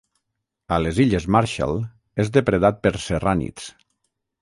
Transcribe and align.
A 0.77 0.79
les 0.85 1.01
Illes 1.03 1.27
Marshall 1.35 1.75
és 2.25 2.35
depredat 2.41 2.83
per 2.87 2.97
serrànids. 3.07 3.73